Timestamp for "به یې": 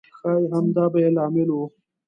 0.91-1.09